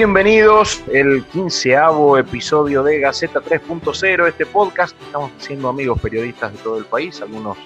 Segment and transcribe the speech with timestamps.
[0.00, 4.98] Bienvenidos, el quinceavo episodio de Gaceta 3.0, este podcast.
[5.02, 7.58] Estamos haciendo amigos periodistas de todo el país, algunos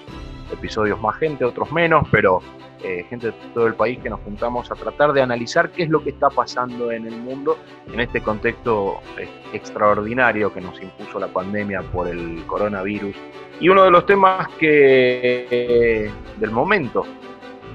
[0.51, 2.41] episodios más gente, otros menos, pero
[2.83, 5.89] eh, gente de todo el país que nos juntamos a tratar de analizar qué es
[5.89, 7.57] lo que está pasando en el mundo
[7.87, 13.15] en este contexto eh, extraordinario que nos impuso la pandemia por el coronavirus.
[13.61, 17.05] Y uno de los temas que eh, del momento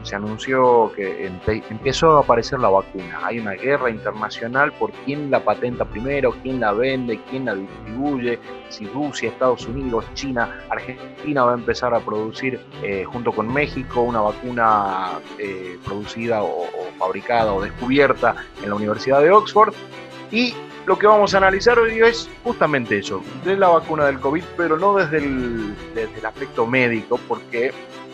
[0.03, 1.27] se anunció que
[1.71, 3.21] empezó a aparecer la vacuna.
[3.23, 8.39] Hay una guerra internacional por quién la patenta primero, quién la vende, quién la distribuye,
[8.69, 14.03] si Rusia, Estados Unidos, China, Argentina va a empezar a producir eh, junto con México
[14.03, 16.67] una vacuna eh, producida o,
[16.99, 19.75] fabricada o descubierta en la Universidad de Oxford.
[20.31, 20.55] Y
[20.87, 24.79] lo que vamos a analizar hoy es justamente eso, de la vacuna del COVID, pero
[24.79, 27.73] no desde el, desde el aspecto médico, porque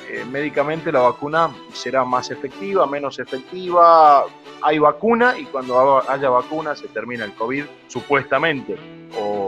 [0.09, 4.25] eh, médicamente la vacuna será más efectiva, menos efectiva.
[4.63, 8.77] Hay vacuna y cuando haya vacuna se termina el COVID, supuestamente.
[9.19, 9.46] O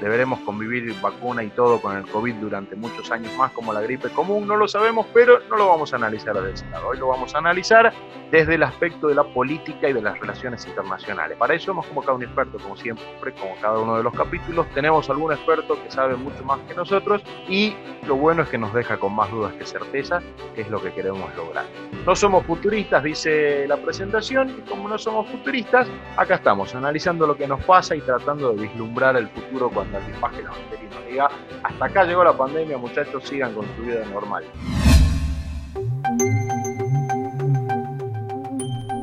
[0.00, 4.08] deberemos convivir vacuna y todo con el COVID durante muchos años más como la gripe
[4.10, 6.88] común, no lo sabemos, pero no lo vamos a analizar desde ese lado.
[6.88, 7.92] Hoy lo vamos a analizar
[8.30, 11.36] desde el aspecto de la política y de las relaciones internacionales.
[11.38, 14.66] Para eso hemos convocado un experto, como siempre, como cada uno de los capítulos.
[14.74, 17.74] Tenemos algún experto que sabe mucho más que nosotros y
[18.06, 20.20] lo bueno es que nos deja con más dudas que certeza,
[20.54, 21.64] que es lo que queremos lograr.
[22.04, 27.36] No somos futuristas, dice la presentación, y como no somos futuristas, acá estamos analizando lo
[27.36, 31.28] que nos pasa y tratando de vislumbrar el futuro cuando nos diga,
[31.62, 34.44] hasta acá llegó la pandemia, muchachos, sigan con su vida normal.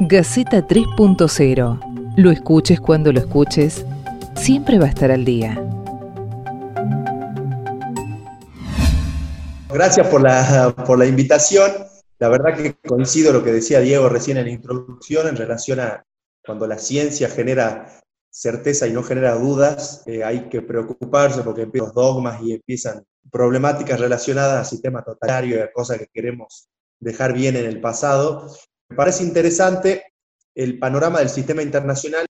[0.02, 2.14] Gaceta 3.0.
[2.18, 3.86] Lo escuches cuando lo escuches,
[4.36, 5.62] siempre va a estar al día.
[9.70, 11.72] Gracias por la, por la invitación.
[12.20, 16.06] La verdad que coincido lo que decía Diego recién en la introducción en relación a
[16.46, 18.05] cuando la ciencia genera
[18.36, 23.06] certeza y no genera dudas, eh, hay que preocuparse porque empiezan los dogmas y empiezan
[23.32, 26.68] problemáticas relacionadas al sistema totalitario y a cosas que queremos
[27.00, 28.54] dejar bien en el pasado.
[28.90, 30.04] Me parece interesante
[30.54, 32.26] el panorama del sistema internacional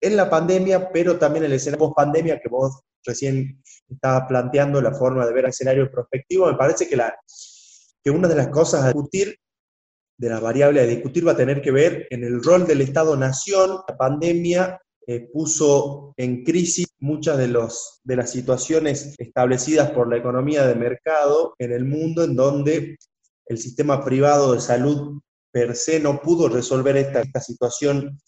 [0.00, 5.24] en la pandemia, pero también el escenario post-pandemia que vos recién estabas planteando, la forma
[5.24, 6.50] de ver el escenario prospectivo.
[6.50, 7.16] Me parece que, la,
[8.02, 9.38] que una de las cosas a discutir,
[10.18, 13.78] de las variables a discutir, va a tener que ver en el rol del Estado-Nación.
[13.86, 20.74] La pandemia eh, puso en crisis muchas de, las situaciones establecidas por la economía de
[20.74, 22.96] mercado en el mundo, en donde
[23.46, 25.20] el sistema privado de salud
[25.52, 28.18] per se no pudo resolver esta, situación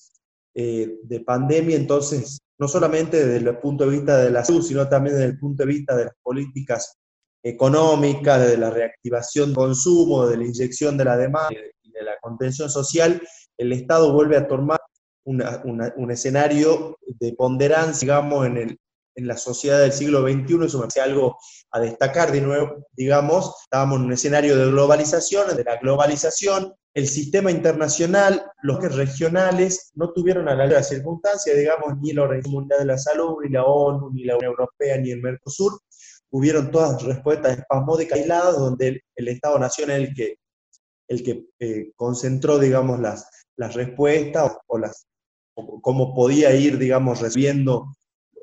[0.55, 4.89] eh, de pandemia, entonces, no solamente desde el punto de vista de la salud, sino
[4.89, 6.97] también desde el punto de vista de las políticas
[7.43, 12.19] económicas, de la reactivación del consumo, de la inyección de la demanda y de la
[12.21, 13.21] contención social,
[13.57, 14.79] el Estado vuelve a tomar
[15.29, 18.81] un escenario de ponderancia, digamos, en, el,
[19.15, 21.39] en la sociedad del siglo XXI, eso me parece algo
[21.71, 22.33] a destacar.
[22.33, 28.43] De nuevo, digamos, estábamos en un escenario de globalización, de la globalización, el sistema internacional,
[28.63, 33.37] los regionales, no tuvieron a la circunstancia, digamos, ni la Organización Mundial de la Salud,
[33.43, 35.81] ni la ONU, ni la Unión Europea, ni el Mercosur,
[36.31, 40.39] hubieron todas respuestas espasmódicas aisladas, donde el, Estado-Nación es el que,
[41.09, 45.07] el que eh, concentró, digamos, las, las respuestas o las
[45.83, 47.95] cómo podía ir, digamos, recibiendo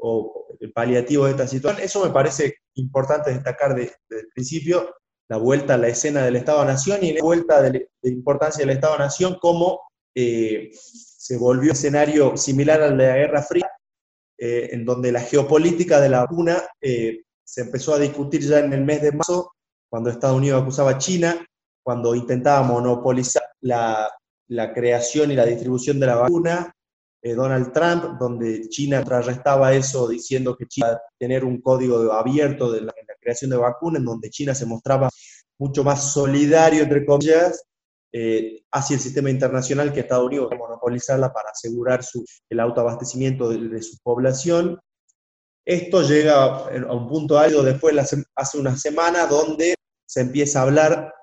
[0.02, 1.84] o el paliativo de esta situación.
[1.84, 4.96] Eso me parece importante destacar desde el principio,
[5.28, 9.82] la vuelta a la escena del Estado-Nación y la vuelta de, importancia del Estado-Nación, cómo
[10.14, 13.70] eh, se volvió un escenario similar al de la Guerra Fría,
[14.38, 18.74] eh, en donde la geopolítica de la vacuna eh, se empezó a discutir ya en
[18.74, 19.54] el mes de marzo,
[19.90, 21.46] cuando Estados Unidos acusaba a China,
[21.84, 24.10] cuando intentaba monopolizar la,
[24.48, 26.75] la creación y la distribución de la vacuna,
[27.34, 32.94] Donald Trump, donde China contrarrestaba eso diciendo que China tener un código abierto de la,
[33.20, 35.10] creación de vacunas, en donde China se mostraba
[35.58, 37.64] mucho más solidario, entre comillas,
[38.12, 42.02] eh, hacia el sistema internacional que Estados Unidos monopolizarla para asegurar
[42.50, 44.80] el autoabastecimiento de, su población.
[45.66, 47.98] Esto llega a un punto alto después,
[48.36, 49.74] hace una semana, donde
[50.06, 51.14] se empieza a hablar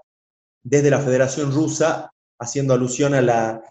[0.65, 2.11] desde la Federación Rusa,
[2.41, 3.63] haciendo alusión a la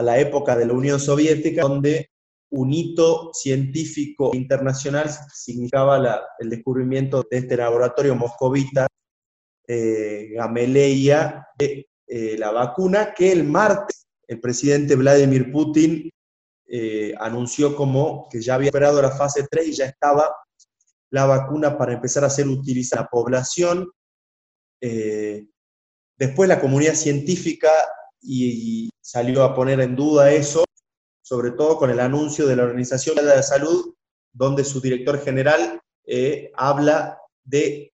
[0.00, 2.10] a la época de la Unión Soviética, donde
[2.52, 8.86] un hito científico internacional significaba el descubrimiento de este laboratorio moscovita
[9.68, 10.30] eh,
[11.58, 16.08] de eh, la vacuna que el martes el presidente Vladimir Putin
[16.66, 20.32] eh, anunció como que ya había esperado la fase 3 y ya estaba
[21.10, 23.90] la vacuna para empezar a ser utilizada en la población.
[26.16, 27.70] después la comunidad científica
[28.22, 30.64] y, salió a poner en duda eso,
[31.20, 33.92] sobre todo con el anuncio de la Organización de la Salud,
[34.32, 35.80] donde su director general
[36.54, 37.92] habla de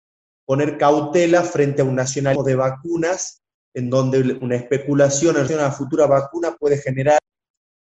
[0.46, 3.42] poner cautela frente a un nacionalismo de vacunas,
[3.74, 7.20] en donde una especulación en relación a la futura vacuna puede generar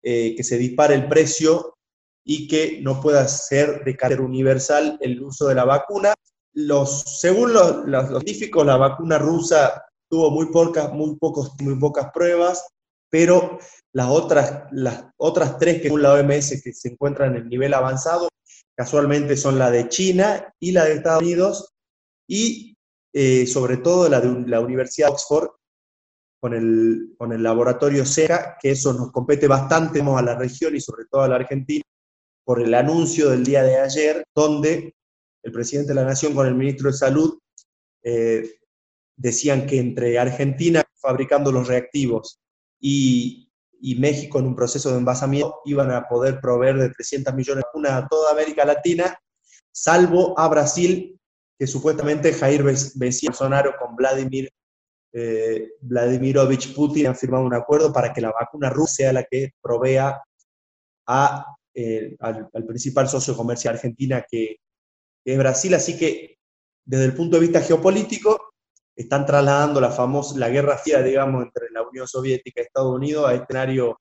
[0.03, 1.75] eh, que se dispare el precio
[2.23, 6.13] y que no pueda ser de carácter universal el uso de la vacuna.
[6.53, 12.65] Los, según los, científicos, la vacuna rusa tuvo muy pocas, muy, pocos, muy pocas pruebas,
[13.12, 13.60] pero
[13.94, 17.74] las otras, las otras tres que según la OMS que se encuentran en el nivel
[17.74, 18.30] avanzado,
[18.75, 21.74] casualmente son la de China y la de Estados Unidos,
[22.28, 22.75] y
[23.13, 25.50] eh, sobre todo la de la Universidad de Oxford
[26.40, 30.80] con el, con el laboratorio CERA, que eso nos compete bastante a la región y
[30.80, 31.84] sobre todo a la Argentina,
[32.46, 34.96] por el anuncio del día de ayer, donde
[35.44, 37.38] el presidente de la Nación con el ministro de Salud
[38.04, 38.60] eh,
[39.18, 42.41] decían que entre Argentina fabricando los reactivos
[42.81, 43.48] y,
[43.98, 47.92] México en un proceso de envasamiento iban a poder proveer de 300 millones de vacunas
[47.92, 49.18] a toda América Latina,
[49.72, 51.19] salvo a Brasil,
[51.57, 54.50] que supuestamente Jair Bolsonaro con Vladimir
[55.13, 59.51] eh, Vladimirovich Putin han firmado un acuerdo para que la vacuna rusa sea la que
[59.62, 60.22] provea
[61.74, 64.57] eh, al, principal socio comercial argentina que,
[65.25, 65.74] es Brasil.
[65.74, 66.38] Así que
[66.86, 68.50] desde el punto de vista geopolítico
[69.01, 73.27] están trasladando la famosa, la guerra fría, digamos, entre la Unión Soviética y Estados Unidos
[73.27, 74.00] a escenario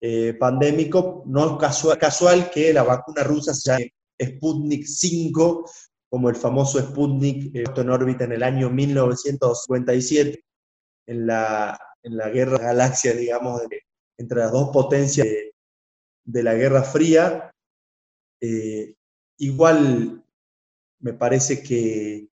[0.00, 1.22] eh, pandémico.
[1.26, 3.78] No es casual, casual, que la vacuna rusa sea
[4.20, 5.64] Sputnik 5
[6.08, 10.44] como el famoso Sputnik puesto en órbita en el año 1957,
[11.08, 13.60] en la, en la guerra galaxia, digamos,
[14.16, 15.26] entre las dos potencias
[16.24, 17.50] de, la Guerra Fría.
[18.40, 18.94] Eh,
[19.38, 20.24] igual
[21.00, 22.28] me parece que,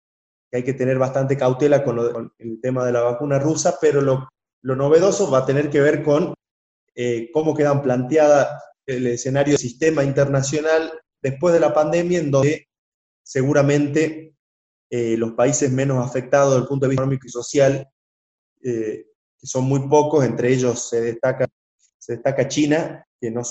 [0.57, 4.29] hay que tener bastante cautela con, el tema de la vacuna rusa, pero lo,
[4.63, 6.35] novedoso va a tener que ver con
[6.95, 10.93] eh, cómo quedan planteadas el escenario del sistema internacional
[11.23, 12.69] después de la pandemia, en donde
[13.23, 14.35] seguramente
[14.91, 17.89] eh, los países menos afectados desde el punto de vista económico y social,
[18.63, 19.07] eh,
[19.39, 21.49] que son muy pocos, entre ellos se destaca,
[22.49, 23.43] China, que no,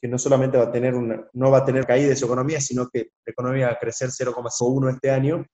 [0.00, 3.10] que solamente va a tener no va a tener caída de su economía, sino que
[3.26, 5.44] la economía va a crecer 0,1 este año,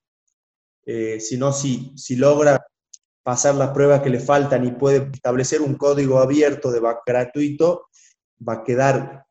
[0.86, 2.64] eh, sino si, si logra
[3.22, 7.86] pasar las pruebas que le faltan y puede establecer un código abierto de gratuito,
[8.46, 9.25] va a quedar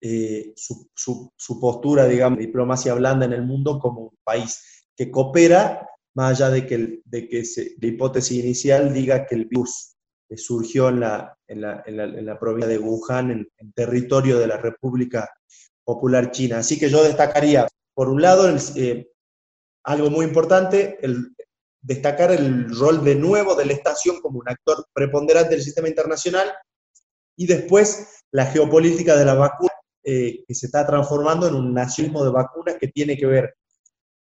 [0.00, 0.90] eh, su,
[1.60, 6.50] postura, digamos, de diplomacia blanda en el mundo como un país que coopera, más allá
[6.50, 7.42] de que, de que
[7.80, 9.96] la hipótesis inicial diga que el virus
[10.36, 15.28] surgió en la, en la, en la, provincia de Wuhan, en, territorio de la República
[15.84, 16.58] Popular China.
[16.58, 19.11] Así que yo destacaría, por un lado, eh,
[19.84, 21.34] algo muy importante, el,
[21.82, 26.50] destacar el rol de nuevo de la estación como un actor preponderante del sistema internacional
[27.36, 29.72] y después la geopolítica de la vacuna
[30.04, 33.54] eh, que se está transformando en un nacionalismo de vacunas que tiene que ver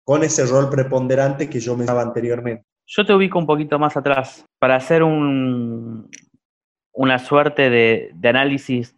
[0.04, 2.66] con ese rol preponderante que yo mencionaba anteriormente.
[2.88, 6.10] Yo te ubico un poquito más atrás para hacer un,
[6.94, 8.96] una suerte de, análisis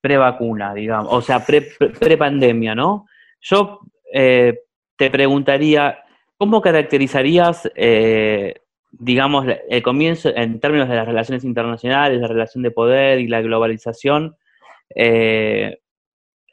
[0.00, 3.06] pre-vacuna, digamos, o sea, pre-pandemia, ¿no?
[3.40, 3.80] Yo
[4.12, 4.58] eh,
[4.96, 5.98] te preguntaría,
[6.36, 8.54] ¿cómo caracterizarías, eh,
[8.90, 13.40] digamos, el comienzo en términos de las relaciones internacionales, la relación de poder y la
[13.40, 14.36] globalización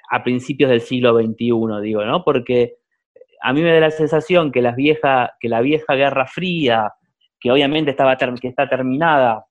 [0.10, 2.24] a principios del siglo XXI, digo, ¿no?
[2.24, 2.78] Porque
[3.42, 6.94] a mí me da la sensación que, las vieja, que la vieja Guerra Fría,
[7.40, 9.46] que obviamente estaba que está terminada,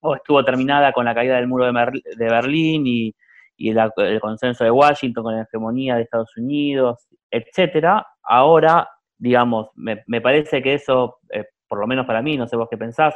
[0.00, 1.72] o estuvo terminada con la caída del muro de,
[2.18, 3.14] Berlín y,
[3.58, 10.62] el consenso de Washington con la hegemonía de Estados Unidos, etcétera, ahora, digamos, me, parece
[10.62, 13.14] que eso, eh, por lo menos para mí, no sé vos qué pensás,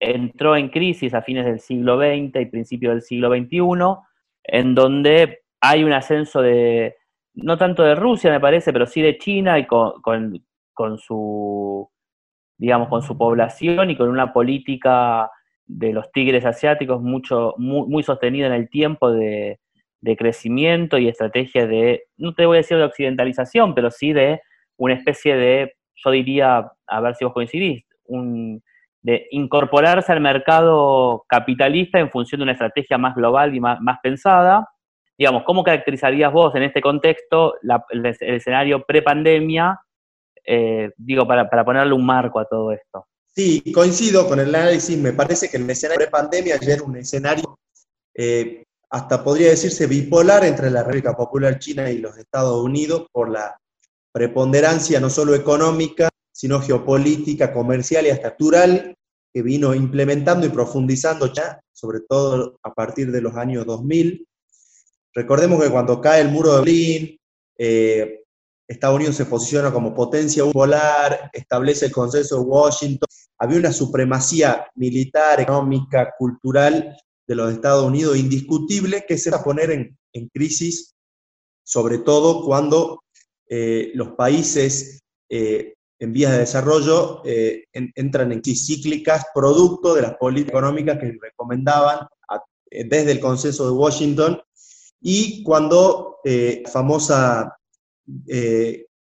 [0.00, 3.60] entró en crisis a fines del siglo XX y principios del siglo XXI,
[4.44, 6.96] en donde hay un ascenso de,
[7.34, 10.02] no tanto de Rusia me parece, pero sí de China y con,
[10.98, 11.90] su,
[12.58, 15.30] digamos, con su población y con una política
[15.66, 19.60] de los tigres asiáticos mucho, muy sostenida en el tiempo de,
[20.16, 24.40] crecimiento y estrategia de, no te voy a decir de occidentalización, pero sí de
[24.76, 28.62] una especie de, yo diría, a ver si vos coincidís, un,
[29.02, 33.98] de incorporarse al mercado capitalista en función de una estrategia más global y más, más
[34.02, 34.68] pensada,
[35.16, 39.78] digamos, ¿cómo caracterizarías vos en este contexto el, escenario pre-pandemia
[40.46, 43.06] eh, digo, para, para ponerle un marco a todo esto.
[43.34, 44.96] Sí, coincido con el análisis.
[44.98, 47.58] Me parece que el escenario de pandemia ya era un escenario,
[48.14, 48.63] eh,
[48.94, 53.60] hasta podría decirse bipolar entre la República Popular China y los Estados Unidos por la
[54.12, 58.94] preponderancia no solo económica, sino geopolítica, comercial y hasta cultural
[59.32, 64.28] que vino implementando y profundizando ya, sobre todo a partir de los años 2000.
[65.12, 67.18] Recordemos que cuando cae el muro de Berlín,
[67.58, 68.22] eh,
[68.68, 73.08] Estados Unidos se posiciona como potencia polar, establece el consenso de Washington,
[73.40, 79.44] había una supremacía militar, económica, cultural de los Estados Unidos indiscutible que se va a
[79.44, 79.96] poner en,
[80.32, 80.94] crisis,
[81.64, 83.02] sobre todo cuando
[83.48, 90.02] eh, los países eh, en vías de desarrollo eh, entran en crisis cíclicas producto de
[90.02, 92.06] las políticas económicas que recomendaban
[92.70, 94.40] desde el consenso de Washington
[95.00, 97.56] y cuando la famosa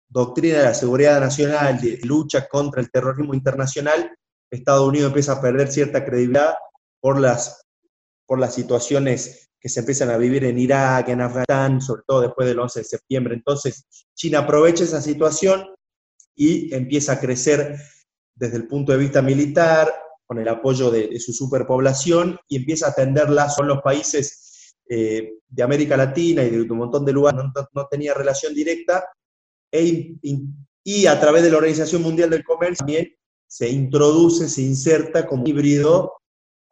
[0.09, 4.15] doctrina de la seguridad nacional de lucha contra el terrorismo internacional,
[4.51, 6.55] Estados Unidos empieza a perder cierta credibilidad
[7.01, 7.64] por las,
[8.27, 12.47] por las situaciones que se empiezan a vivir en Irak, en Afganistán, sobre todo después
[12.47, 13.35] del 11 de septiembre.
[13.35, 15.65] Entonces, China aprovecha esa situación
[16.35, 17.77] y empieza a crecer
[18.35, 19.93] desde el punto de vista militar,
[20.27, 23.49] con el apoyo de, su superpoblación, y empieza a atenderla.
[23.49, 27.87] Son los países eh, de América Latina y de un montón de lugares no, no
[27.87, 29.07] tenía relación directa,
[29.73, 30.19] e
[30.87, 33.11] y a través de la Organización Mundial del Comercio también
[33.47, 36.13] se introduce, se inserta como híbrido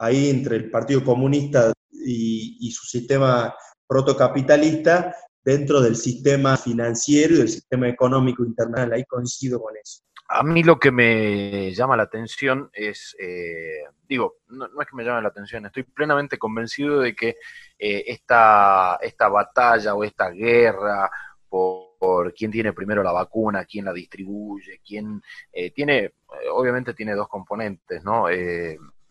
[0.03, 3.55] ahí entre el Partido Comunista y, su sistema
[3.87, 8.93] protocapitalista dentro del sistema financiero y del sistema económico internacional.
[8.93, 10.03] Ahí coincido con eso.
[10.29, 15.05] A mí lo que me llama la atención es, eh, digo, no, es que me
[15.05, 17.37] llame la atención, estoy plenamente convencido de que
[17.79, 21.11] eh, esta, esta batalla o esta guerra
[21.49, 26.15] por, quién tiene primero la vacuna, quién la distribuye, quién eh, tiene,
[26.51, 28.29] obviamente tiene dos componentes, ¿no?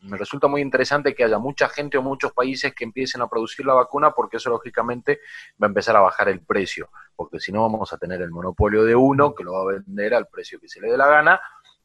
[0.01, 3.65] Me resulta muy interesante que haya mucha gente o muchos países que empiecen a producir
[3.65, 5.19] la vacuna porque eso lógicamente
[5.61, 8.83] va a empezar a bajar el precio, porque si no vamos a tener el monopolio
[8.83, 11.41] de uno que lo va a vender al precio que se le dé la gana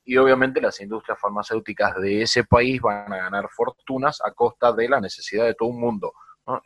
[0.06, 4.88] y obviamente las industrias farmacéuticas de ese país van a ganar fortunas a costa de
[4.88, 6.14] la necesidad de todo un mundo.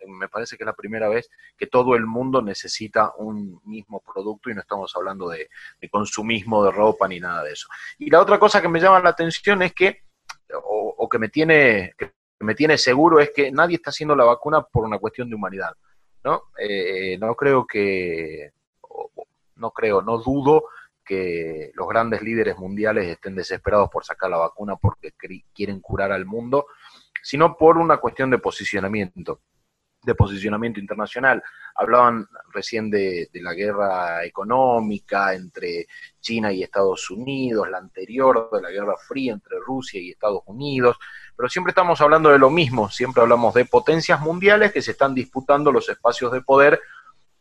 [0.07, 4.51] Me parece que es la primera vez que todo el mundo necesita un mismo producto
[4.51, 5.49] y no estamos hablando de,
[5.91, 7.67] consumismo de ropa ni nada de eso.
[7.99, 10.03] Y la otra cosa que me llama la atención es que,
[10.65, 14.63] o, que, me tiene, que me tiene seguro, es que nadie está haciendo la vacuna
[14.63, 15.75] por una cuestión de humanidad.
[16.25, 16.45] ¿no?
[16.59, 18.53] Eh, no creo que,
[19.57, 20.65] no creo, no dudo
[21.05, 25.13] que los grandes líderes mundiales estén desesperados por sacar la vacuna porque
[25.53, 26.67] quieren curar al mundo,
[27.23, 29.41] sino por una cuestión de posicionamiento
[30.03, 31.43] de posicionamiento internacional.
[31.75, 35.87] Hablaban recién de, la guerra económica entre
[36.21, 40.97] China y Estados Unidos, la anterior de la Guerra Fría entre Rusia y Estados Unidos,
[41.37, 45.15] pero siempre estamos hablando de lo mismo, siempre hablamos de potencias mundiales que se están
[45.15, 46.81] disputando los espacios de poder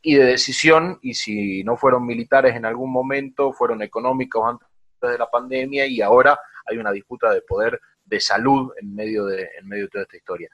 [0.01, 4.68] y de decisión, y si no fueron militares en algún momento, fueron económicos antes
[5.01, 9.50] de la pandemia y ahora hay una disputa de poder de salud en medio de,
[9.60, 10.50] en medio de toda esta historia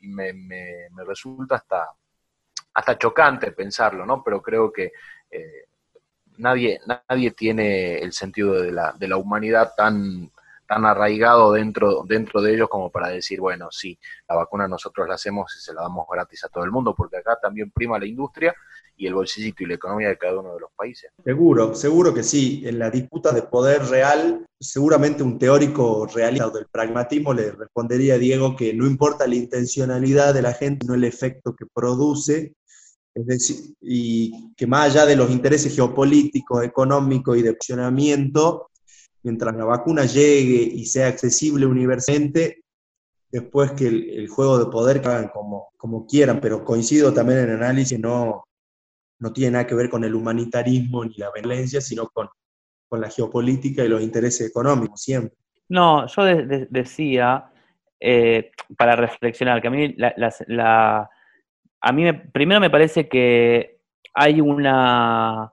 [0.00, 1.90] y me, me, resulta hasta,
[2.74, 4.22] hasta chocante pensarlo, ¿no?
[4.22, 4.92] Pero creo que
[5.30, 5.64] eh,
[6.38, 10.30] nadie, nadie tiene el sentido de la, de la humanidad tan,
[10.70, 13.98] tan arraigado dentro, dentro de ellos como para decir, bueno, sí,
[14.28, 17.16] la vacuna nosotros la hacemos y se la damos gratis a todo el mundo, porque
[17.16, 18.54] acá también prima la industria
[18.96, 21.10] y el bolsillito y la economía de cada uno de los países.
[21.24, 22.62] Seguro, seguro que sí.
[22.64, 28.18] En la disputa de poder real, seguramente un teórico realista del pragmatismo le respondería a
[28.18, 32.54] Diego que no importa la intencionalidad de la gente, no el efecto que produce,
[33.12, 38.69] es decir, y que más allá de los intereses geopolíticos, económicos y de funcionamiento,
[39.22, 42.64] mientras la vacuna llegue y sea accesible universalmente,
[43.30, 47.56] después que el, juego de poder hagan como, como quieran, pero coincido también en el
[47.56, 48.44] análisis, no,
[49.18, 52.28] no tiene nada que ver con el humanitarismo ni la violencia, sino con,
[52.92, 55.36] la geopolítica y los intereses económicos, siempre.
[55.68, 57.48] No, yo decía,
[58.00, 61.08] eh, para reflexionar, que a mí, la,
[61.80, 63.78] a mí primero me parece que
[64.12, 65.52] hay una,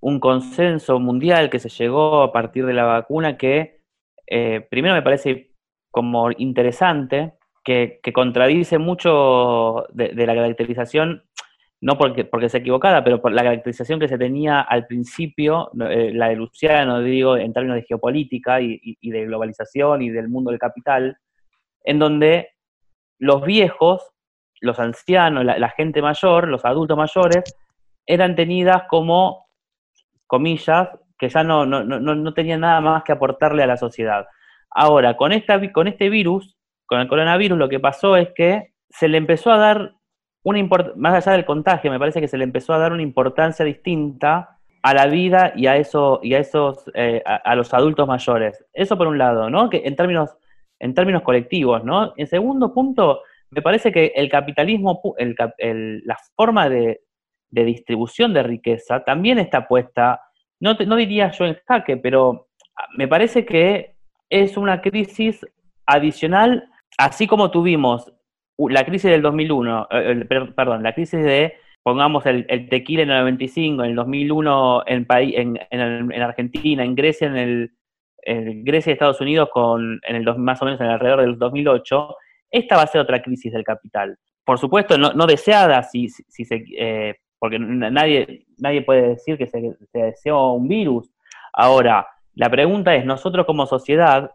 [0.00, 3.80] un consenso mundial que se llegó a partir de la vacuna que
[4.26, 5.52] eh, primero me parece
[5.90, 11.24] como interesante, que, contradice mucho de, la caracterización
[11.80, 16.12] no porque, porque sea equivocada, pero por la caracterización que se tenía al principio, eh,
[16.12, 20.58] la de Luciano, digo, en términos de geopolítica y, de globalización y del mundo del
[20.58, 21.18] capital,
[21.84, 22.48] en donde
[23.18, 24.02] los viejos,
[24.60, 27.44] los ancianos, la, gente mayor, los adultos mayores,
[28.06, 29.47] eran tenidas como,
[30.28, 34.28] comillas, que ya no, no, no, no tenía nada más que aportarle a la sociedad.
[34.70, 36.56] Ahora, con, esta, con este virus,
[36.86, 39.94] con el coronavirus, lo que pasó es que se le empezó a dar
[40.44, 40.66] una
[40.96, 44.58] más allá del contagio, me parece que se le empezó a dar una importancia distinta
[44.82, 48.64] a la vida y a eso y a esos eh, a, los adultos mayores.
[48.72, 49.68] Eso por un lado, ¿no?
[49.68, 50.36] Que en términos
[50.78, 52.14] en términos colectivos, ¿no?
[52.16, 57.00] En segundo punto, me parece que el capitalismo, la forma de,
[57.50, 60.20] distribución de riqueza también está puesta,
[60.60, 62.48] no, no diría yo en jaque, pero
[62.96, 63.94] me parece que
[64.30, 65.46] es una crisis
[65.86, 68.12] adicional, así como tuvimos
[68.58, 70.24] la crisis del 2001, eh,
[70.54, 75.58] perdón, la crisis de, pongamos el, tequila en el 95, en el 2001 en, en,
[75.70, 77.72] en, Argentina, en Grecia, en el
[78.64, 82.16] Grecia y Estados Unidos con, en el más o menos en alrededor del 2008,
[82.50, 84.18] esta va a ser otra crisis del capital.
[84.44, 89.76] Por supuesto, no, deseada, si, si se, eh, porque nadie, nadie puede decir que se,
[89.92, 91.10] se deseó un virus.
[91.52, 94.30] Ahora, la pregunta es, nosotros como sociedad,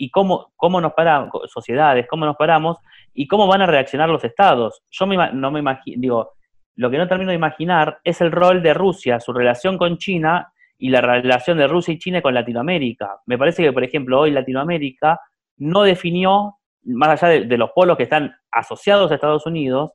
[0.00, 2.78] y cómo, cómo nos paramos, sociedades, cómo nos paramos
[3.12, 4.82] y cómo van a reaccionar los estados.
[4.90, 6.32] Yo no me imagino, digo,
[6.76, 10.50] lo que no termino de imaginar es el rol de Rusia, su relación con China
[10.78, 13.20] y la relación de Rusia y China con Latinoamérica.
[13.26, 15.20] Me parece que, por ejemplo, hoy Latinoamérica
[15.58, 19.92] no definió, más allá de, los polos que están asociados a Estados Unidos,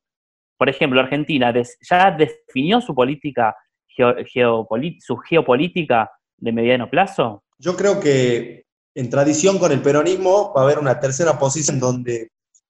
[0.58, 3.56] por ejemplo, Argentina ya definió su política,
[3.88, 7.44] su geopolítica de mediano plazo.
[7.58, 12.30] Yo creo que en tradición con el peronismo va a haber una tercera posición donde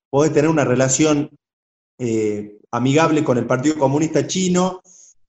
[0.10, 1.30] puede tener una relación
[2.00, 4.82] eh, amigable con el Partido Comunista Chino,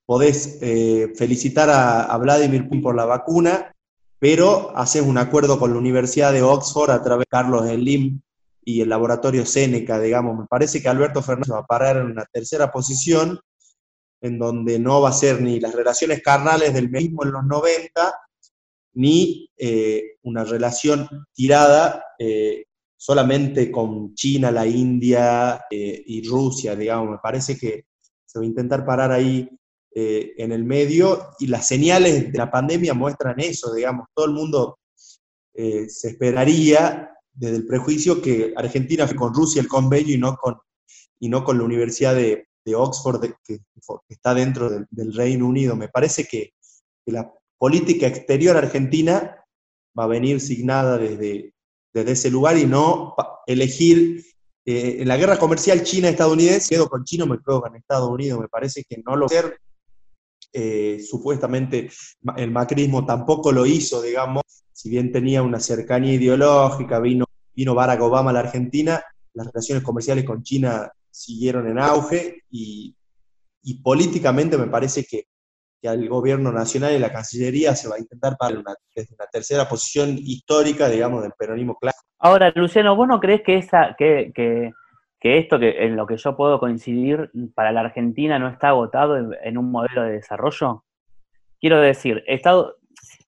[0.04, 3.72] podés eh, felicitar a, Vladimir Putin por la vacuna,
[4.18, 8.20] pero haces un acuerdo con la Universidad de Oxford a través de Carlos Slim
[8.68, 10.36] y el laboratorio Seneca, digamos.
[10.36, 13.38] Me parece que Alberto Fernández va a parar en una tercera posición,
[14.20, 18.12] en donde no va a ser ni las relaciones carnales del mismo en los 90,
[18.94, 22.64] ni eh, una relación tirada eh,
[22.96, 27.10] solamente con China, la India eh, y Rusia, digamos.
[27.10, 27.84] Me parece que
[28.24, 29.48] se va a intentar parar ahí
[29.98, 34.08] en el medio y las señales de la pandemia muestran eso, digamos.
[34.12, 34.78] Todo el mundo
[35.54, 40.56] se esperaría desde el prejuicio que Argentina fue con Rusia el convenio y no con,
[41.20, 43.60] y no con la Universidad de, Oxford, que,
[44.08, 45.76] está dentro del, Reino Unido.
[45.76, 46.54] Me parece que,
[47.04, 49.36] que la política exterior argentina
[49.96, 51.54] va a venir signada desde,
[51.94, 53.14] desde ese lugar y no
[53.46, 54.24] elegir
[54.64, 58.48] eh, en la guerra comercial China-estadounidense, quedo con China, me quedo con Estados Unidos, me
[58.48, 59.60] parece que no lo ser,
[60.52, 61.90] eh, supuestamente
[62.36, 68.00] el macrismo tampoco lo hizo, digamos, si bien tenía una cercanía ideológica, vino, vino Barack
[68.00, 69.02] Obama a la Argentina,
[69.34, 72.94] las relaciones comerciales con China siguieron en auge y,
[73.62, 75.26] y políticamente me parece que
[75.80, 79.26] que al gobierno nacional y la Cancillería se va a intentar para una, desde una
[79.26, 82.04] tercera posición histórica, digamos, del peronismo clásico.
[82.18, 84.72] Ahora, Luciano, ¿vos no crees que, esa, que, que,
[85.22, 89.58] esto que en lo que yo puedo coincidir para la Argentina no está agotado en,
[89.58, 90.84] un modelo de desarrollo?
[91.60, 92.76] Quiero decir, Estado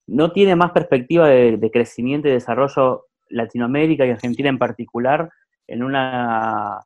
[0.07, 5.31] no tiene más perspectiva de, crecimiento y desarrollo Latinoamérica y Argentina en particular
[5.67, 6.81] en una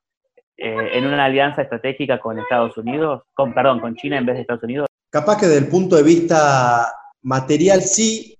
[0.56, 4.40] eh, en una alianza estratégica con Estados Unidos, con perdón, con China en vez de
[4.42, 4.86] Estados Unidos.
[5.10, 8.38] Capaz que desde el punto de vista material sí,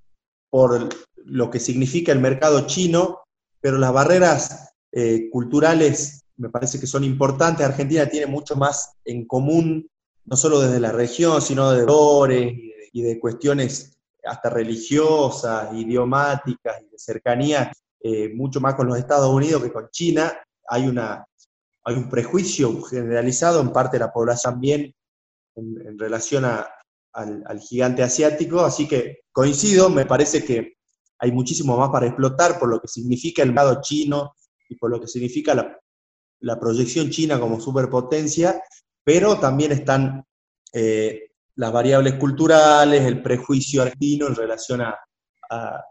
[0.51, 0.89] por
[1.25, 3.21] lo que significa el mercado chino,
[3.61, 7.65] pero las barreras eh, culturales me parece que son importantes.
[7.65, 9.89] Argentina tiene mucho más en común,
[10.25, 12.53] no solo desde la región, sino de valores
[12.93, 19.29] y de cuestiones hasta religiosas, idiomáticas y de cercanía, eh, mucho más con los Estados
[19.29, 20.33] Unidos que con China.
[20.69, 21.27] Hay, una,
[21.85, 24.95] hay un prejuicio generalizado en parte de la población también
[25.57, 30.75] en, relación al, gigante asiático, así que coincido, me parece que
[31.19, 34.35] hay muchísimo más para explotar por lo que significa el mercado chino
[34.69, 35.79] y por lo que significa la,
[36.61, 38.63] proyección china como superpotencia,
[39.05, 40.25] pero también están
[40.73, 44.99] eh, las variables culturales, el prejuicio argentino en relación a,
[45.51, 45.85] a,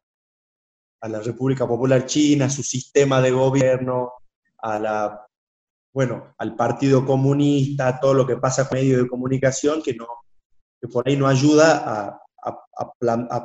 [1.07, 4.13] la República Popular China, su sistema de gobierno,
[4.59, 5.27] a la
[5.93, 10.07] bueno, al Partido Comunista, todo lo que pasa con medios de comunicación, que, no,
[10.79, 12.17] que por ahí no ayuda a,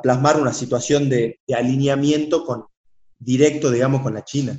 [0.01, 2.65] plasmar una situación de, alineamiento con,
[3.19, 4.57] directo, digamos, con la China.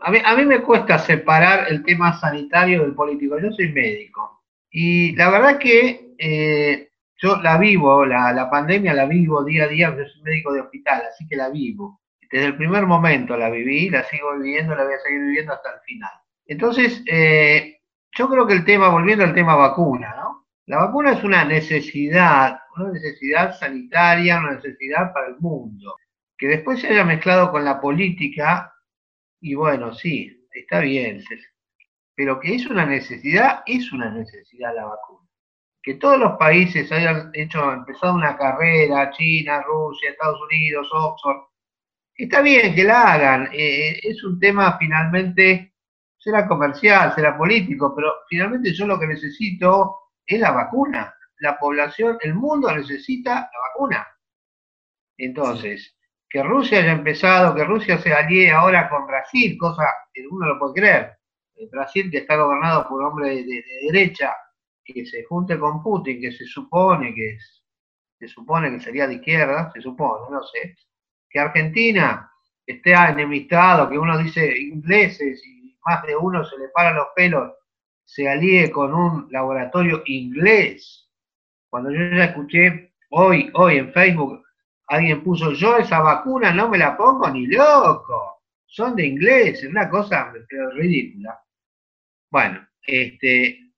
[0.00, 3.38] A mí, me cuesta separar el tema sanitario del político.
[3.38, 9.06] Yo soy médico y la verdad que eh, yo la vivo, la, la, pandemia la
[9.06, 12.00] vivo día a día, yo soy médico de hospital, así que la vivo.
[12.30, 15.70] Desde el primer momento la viví, la sigo viviendo, la voy a seguir viviendo hasta
[15.70, 16.12] el final.
[16.46, 17.78] Entonces, eh,
[18.12, 20.14] yo creo que el tema, volviendo al tema vacuna.
[20.66, 25.96] La vacuna es una necesidad, una necesidad sanitaria, una necesidad para el mundo.
[26.36, 28.72] Que después se haya mezclado con la política,
[29.40, 31.22] y bueno, sí, está bien,
[32.14, 35.28] pero que es una necesidad, es una necesidad la vacuna.
[35.82, 41.48] Que todos los países hayan hecho, empezado una carrera, China, Rusia, Estados Unidos, Oxford,
[42.16, 45.74] está bien que la hagan, eh, eh, es un tema finalmente,
[46.18, 49.96] será comercial, será político, pero finalmente yo lo que necesito
[50.26, 51.14] es la vacuna.
[51.40, 54.06] La población, el mundo necesita la vacuna.
[55.16, 55.96] Entonces,
[56.28, 60.54] que Rusia haya empezado, que Rusia se alíe ahora con Brasil, cosa que uno no
[60.54, 61.18] lo puede creer.
[61.70, 64.34] Brasil que está gobernado por hombres de, derecha,
[64.84, 67.64] que se junte con Putin, que se supone que es,
[68.18, 70.76] se supone que sería de izquierda, se supone, no sé,
[71.28, 72.30] que Argentina
[72.66, 77.52] esté enemistado, que uno dice ingleses y más de uno se le para los pelos,
[78.04, 81.10] se alíe con un laboratorio inglés.
[81.68, 84.42] Cuando yo ya escuché hoy, hoy en Facebook,
[84.88, 89.68] alguien puso, yo esa vacuna no me la pongo ni loco, son de inglés, es
[89.68, 90.32] una cosa
[90.74, 91.40] ridícula.
[92.30, 93.70] Bueno, este,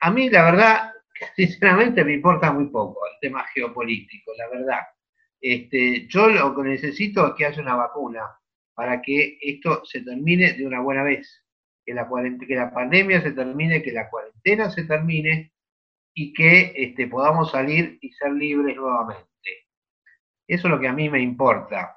[0.00, 0.92] a mí la verdad,
[1.36, 4.80] sinceramente me importa muy poco el tema geopolítico, la verdad.
[5.40, 8.22] Este, yo lo que necesito es que haya una vacuna
[8.74, 11.44] para que esto se termine de una buena vez,
[11.84, 12.08] que la,
[12.46, 15.52] que la pandemia se termine, que la cuarentena se termine
[16.14, 19.31] y que este, podamos salir y ser libres nuevamente.
[20.52, 21.96] Eso es lo que a mí me importa.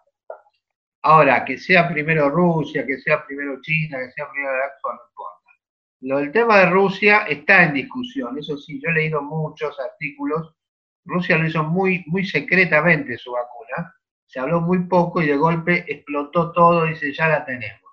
[1.02, 5.52] Ahora, que sea primero Rusia, que sea primero China, que sea primero Axo, no importa.
[6.00, 10.56] Lo del tema de Rusia está en discusión, eso sí, yo he leído muchos artículos.
[11.04, 13.94] Rusia lo hizo muy, muy secretamente su vacuna,
[14.26, 17.92] se habló muy poco y de golpe explotó todo y dice, ya la tenemos.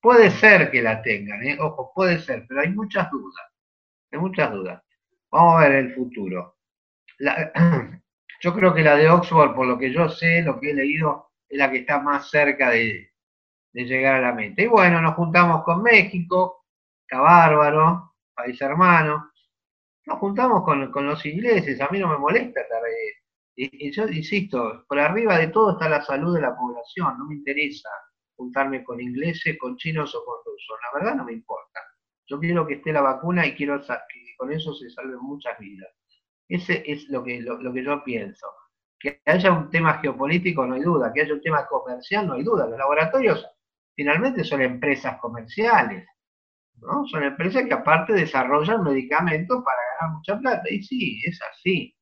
[0.00, 1.56] Puede ser que la tengan, ¿eh?
[1.60, 3.46] ojo, puede ser, pero hay muchas dudas,
[4.10, 4.82] hay muchas dudas.
[5.30, 6.56] Vamos a ver el futuro.
[8.44, 11.30] yo creo que la de Oxford, por lo que yo sé, lo que he leído,
[11.48, 13.10] es la que está más cerca de,
[13.72, 14.60] llegar a la meta.
[14.60, 16.66] Y bueno, nos juntamos con México,
[17.08, 19.32] está bárbaro, país hermano.
[20.04, 22.82] Nos juntamos con, los ingleses, a mí no me molesta estar
[23.56, 27.36] Y, yo insisto, por arriba de todo está la salud de la población, no me
[27.36, 27.88] interesa
[28.36, 31.80] juntarme con ingleses, con chinos o con rusos, la verdad no me importa.
[32.26, 35.88] Yo quiero que esté la vacuna y quiero que con eso se salven muchas vidas.
[36.48, 38.46] Ese es lo que, lo que yo pienso.
[38.98, 41.12] Que haya un tema geopolítico, no hay duda.
[41.12, 42.66] Que haya un tema comercial, no hay duda.
[42.66, 43.46] Los laboratorios
[43.94, 46.06] finalmente son empresas comerciales.
[47.10, 50.70] Son empresas que aparte desarrollan medicamentos para ganar mucha plata.
[50.70, 51.96] Y sí, es así,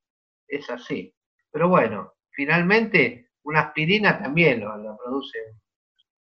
[0.48, 1.14] es así.
[1.50, 5.38] Pero bueno, finalmente una aspirina también lo, produce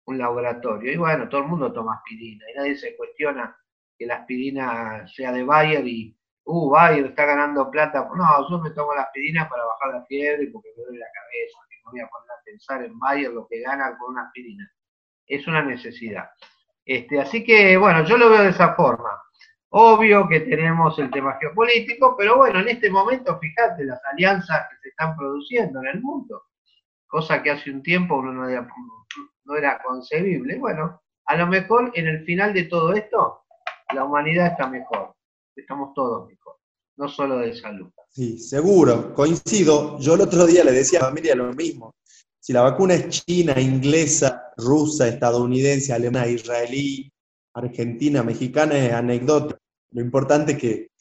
[0.05, 0.91] un laboratorio.
[0.91, 3.55] Y bueno, todo el mundo toma aspirina y nadie se cuestiona
[3.97, 6.17] que la aspirina sea de Bayer y,
[6.51, 8.09] uh, Bayer está ganando plata.
[8.15, 11.59] No, yo me tomo la aspirina para bajar la fiebre porque me duele la cabeza,
[11.69, 14.69] que no voy a poner a pensar en Bayer lo que gana con una aspirina.
[15.25, 16.29] Es una necesidad.
[16.85, 19.21] Este, así que, bueno, yo lo veo de esa forma.
[19.69, 24.75] Obvio que tenemos el tema geopolítico, pero bueno, en este momento, fíjate las alianzas que
[24.81, 26.43] se están produciendo en el mundo,
[27.07, 28.67] cosa que hace un tiempo uno no
[29.45, 30.57] no era concebible.
[30.59, 33.45] Bueno, a lo mejor en el final de todo esto,
[33.93, 35.15] la humanidad está mejor,
[35.55, 36.57] estamos todos mejor,
[36.97, 37.89] no solo de salud.
[38.09, 39.97] Sí, seguro, coincido.
[39.99, 41.95] Yo el otro día le decía a la familia lo mismo.
[42.39, 47.11] Si la vacuna es china, inglesa, rusa, estadounidense, alemana, israelí,
[47.53, 49.59] argentina, mexicana, es anecdótico.
[49.91, 50.91] Lo importante es que,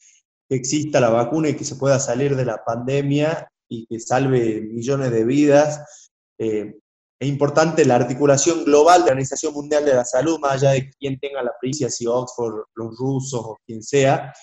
[0.49, 5.09] exista la vacuna y que se pueda salir de la pandemia y que salve millones
[5.09, 6.11] de vidas.
[6.37, 6.77] Eh,
[7.21, 10.89] es importante la articulación global de la Organización Mundial de la Salud, más allá de
[10.89, 14.33] quien tenga la primicia, si Oxford, los rusos o quien sea,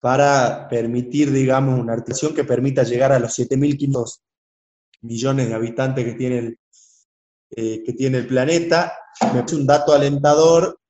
[0.00, 4.22] para permitir, digamos, una articulación que permita llegar a los 7.500
[5.02, 6.58] millones de habitantes que tiene el,
[7.50, 8.92] eh, que tiene el planeta.
[9.32, 10.80] Me parece un dato alentador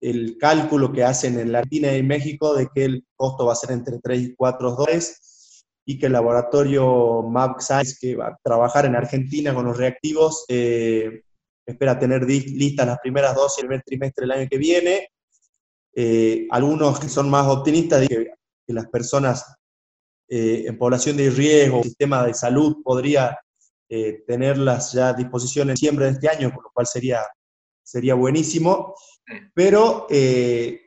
[0.00, 3.56] el cálculo que hacen en la Argentina y México de que el costo va a
[3.56, 5.29] ser entre 3 y 4 dólares
[5.90, 10.44] y que el laboratorio Map Science, que va a trabajar en Argentina con los reactivos,
[10.48, 11.22] eh,
[11.66, 15.08] espera tener listas las primeras dosis el primer trimestre del año que viene.
[15.94, 18.24] Eh, algunos que son más optimistas dicen
[18.66, 19.44] que, las personas
[20.32, 23.36] en población de riesgo, el sistema de salud podría
[23.92, 27.22] eh, tenerlas ya a disposición en diciembre de este año, por lo cual sería,
[27.82, 28.94] sería buenísimo.
[29.52, 30.82] Pero eh,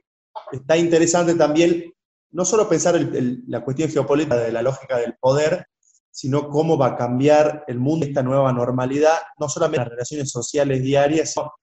[0.54, 1.94] está interesante también
[2.34, 3.00] no solo pensar
[3.48, 5.68] la cuestión geopolítica de la lógica del poder,
[6.12, 10.32] sino cómo va a cambiar el mundo, esta nueva normalidad, no solamente en las relaciones
[10.32, 11.54] sociales diarias, sino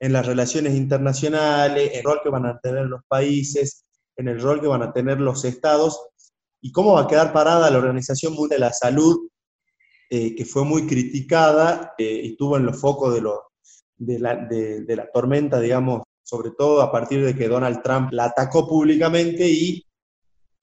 [0.00, 3.84] en las relaciones internacionales, en el rol que van a tener los países,
[4.16, 6.00] en el rol que van a tener los estados,
[6.60, 9.28] ¿Y cómo va a quedar parada la Organización Mundial de la Salud,
[10.10, 13.22] eh, que fue muy criticada eh, y estuvo en los focos de,
[13.96, 18.24] de, la, de, la tormenta, digamos, sobre todo a partir de que Donald Trump la
[18.24, 19.84] atacó públicamente y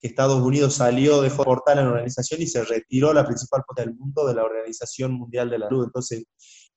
[0.00, 3.90] que Estados Unidos salió, dejó de portar la organización y se retiró la principal potencia
[3.90, 5.84] del mundo de la Organización Mundial de la Salud.
[5.84, 6.24] Entonces,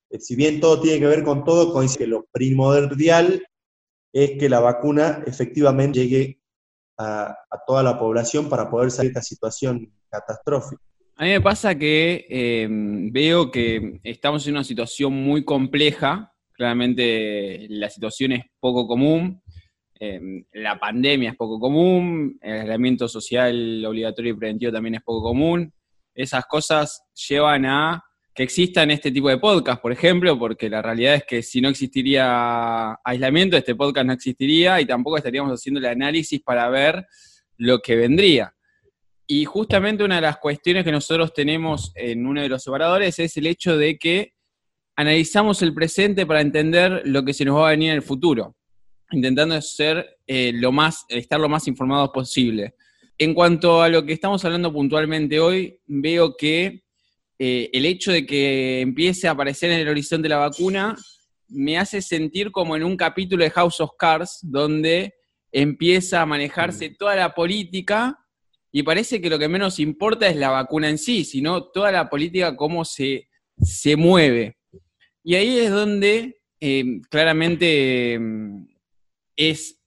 [0.09, 3.43] eh, si bien todo tiene que ver con todo, coincide que lo primordial
[4.13, 6.39] es que la vacuna efectivamente llegue
[6.97, 10.81] a, toda la población para poder salir de esta situación catastrófica.
[11.15, 17.67] A mí me pasa que em, veo que estamos en una situación muy compleja, claramente
[17.69, 19.41] la situación es poco común,
[19.99, 25.21] em, la pandemia es poco común, el aislamiento social obligatorio y preventivo también es poco
[25.21, 25.73] común,
[26.15, 31.15] esas cosas llevan a que existan este tipo de podcast, por ejemplo, porque la realidad
[31.15, 35.85] es que si no existiría aislamiento, este podcast no existiría y tampoco estaríamos haciendo el
[35.87, 37.05] análisis para ver
[37.57, 38.53] lo que vendría.
[39.27, 43.35] Y justamente una de las cuestiones que nosotros tenemos en uno de los separadores es
[43.37, 44.33] el hecho de que
[44.95, 48.55] analizamos el presente para entender lo que se nos va a venir en el futuro,
[49.11, 52.75] intentando ser eh, lo más, estar lo más informados posible.
[53.17, 56.83] En cuanto a lo que estamos hablando puntualmente hoy, veo que
[57.37, 60.95] eh, el hecho de que empiece a aparecer en el horizonte la vacuna
[61.47, 65.15] me hace sentir como en un capítulo de House of Cards, donde
[65.51, 66.95] empieza a manejarse mm.
[66.97, 68.17] toda la política
[68.71, 72.09] y parece que lo que menos importa es la vacuna en sí, sino toda la
[72.09, 74.57] política, cómo se, se mueve.
[75.23, 78.68] Y ahí es donde eh, claramente mm,
[79.39, 79.79] es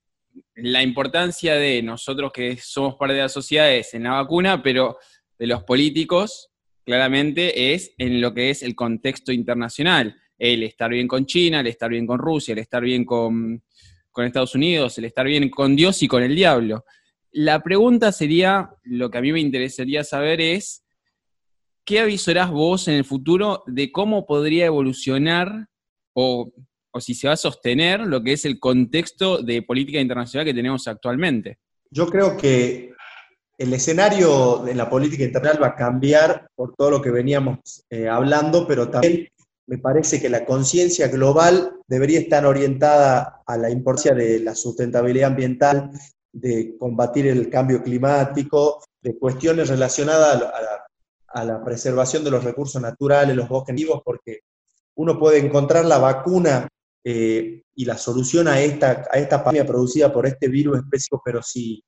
[0.54, 4.96] la importancia de nosotros que somos parte de las sociedades en la vacuna, pero
[5.38, 6.50] de los políticos
[6.86, 10.16] claramente es en lo que es el contexto internacional.
[10.38, 13.62] El estar bien con China, el estar bien con Rusia, el estar bien con,
[14.16, 16.86] Estados Unidos, el estar bien con Dios y con el diablo.
[17.30, 20.82] La pregunta sería, lo que a mí me interesaría saber es,
[21.84, 25.68] ¿qué avisorás vos en el futuro de cómo podría evolucionar
[26.14, 26.50] o,
[26.92, 30.54] o, si se va a sostener lo que es el contexto de política internacional que
[30.54, 31.58] tenemos actualmente?
[31.90, 32.92] Yo creo que
[33.58, 38.08] el escenario de la política internacional va a cambiar por todo lo que veníamos eh,
[38.08, 39.28] hablando, pero también
[39.66, 45.30] me parece que la conciencia global debería estar orientada a la importancia de la sustentabilidad
[45.30, 45.90] ambiental,
[46.32, 50.42] de combatir el cambio climático, de cuestiones relacionadas
[51.28, 54.40] a la, preservación de los recursos naturales, los bosques vivos, porque
[54.96, 56.68] uno puede encontrar la vacuna
[57.04, 61.42] eh, y la solución a esta, a esta pandemia producida por este virus específico, pero
[61.42, 61.82] si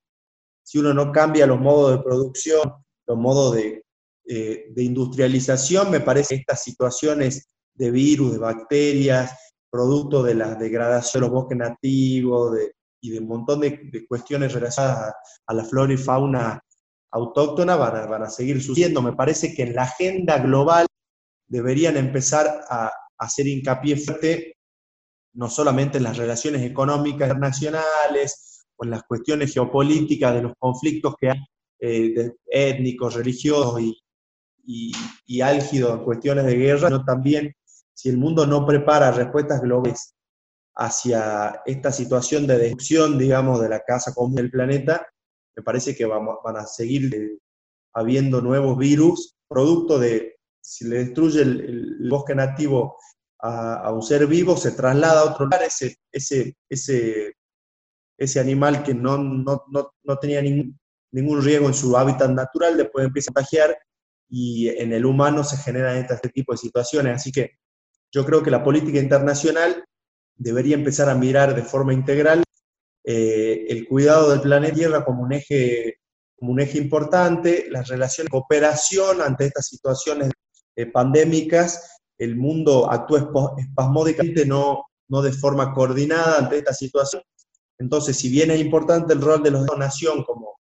[0.64, 2.72] si uno no cambia los modos de producción,
[3.06, 3.84] los modos de,
[4.26, 11.20] eh, industrialización, me parece que estas situaciones de virus, de bacterias, producto de la degradación
[11.20, 12.56] de los bosques nativos
[13.00, 15.14] y de un montón de, cuestiones relacionadas
[15.46, 16.60] a, la flora y fauna
[17.10, 19.02] autóctona van a, van a seguir sucediendo.
[19.02, 20.86] Me parece que en la agenda global
[21.46, 24.56] deberían empezar a, hacer hincapié fuerte
[25.34, 31.30] no solamente en las relaciones económicas internacionales, con las cuestiones geopolíticas de los conflictos que
[31.30, 31.38] hay
[31.80, 34.92] eh, étnicos, religiosos y,
[35.26, 37.54] y, álgidos en cuestiones de guerra, sino también
[37.92, 40.14] si el mundo no prepara respuestas globales
[40.76, 45.06] hacia esta situación de destrucción, digamos, de la casa común del planeta,
[45.56, 47.38] me parece que vamos, van a seguir eh,
[47.92, 52.96] habiendo nuevos virus, producto de, si le destruye el, bosque nativo
[53.46, 57.34] a, un ser vivo, se traslada a otro lugar, ese, ese, ese
[58.16, 60.78] ese animal que no, no, no, no tenía ningún,
[61.12, 63.76] ningún riesgo en su hábitat natural, después empieza a contagiar
[64.28, 67.16] y en el humano se generan este tipo de situaciones.
[67.16, 67.58] Así que
[68.12, 69.84] yo creo que la política internacional
[70.36, 72.42] debería empezar a mirar de forma integral
[73.04, 75.98] eh, el cuidado del planeta Tierra como un eje
[76.36, 80.30] como un eje importante, las relaciones de cooperación ante estas situaciones
[80.74, 87.22] eh, pandémicas, el mundo actúa espasmódicamente, no, no de forma coordinada ante esta situación,
[87.78, 90.58] entonces, si bien es importante el rol de los de nación como,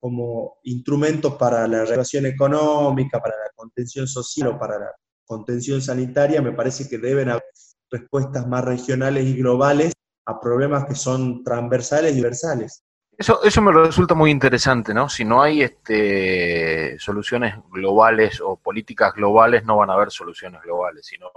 [0.00, 4.92] como instrumentos para la relación económica, para la contención social o para la
[5.24, 7.44] contención sanitaria, me parece que deben haber
[7.90, 9.92] respuestas más regionales y globales
[10.26, 12.82] a problemas que son transversales y universales.
[13.18, 15.08] Eso, eso me resulta muy interesante, ¿no?
[15.08, 21.06] Si no hay este, soluciones globales o políticas globales, no van a haber soluciones globales,
[21.06, 21.30] sino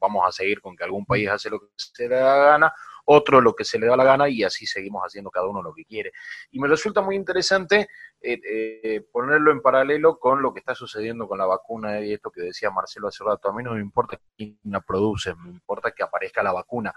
[0.00, 2.74] vamos a seguir con que algún país hace lo que se le da la gana
[3.06, 5.72] otro lo que se le da la gana y así seguimos haciendo cada uno lo
[5.72, 6.12] que quiere.
[6.50, 7.88] Y me resulta muy interesante
[8.20, 12.30] eh, eh, ponerlo en paralelo con lo que está sucediendo con la vacuna y esto
[12.30, 13.48] que decía Marcelo hace rato.
[13.48, 16.92] A mí no me importa quién la produce, me importa que aparezca la vacuna.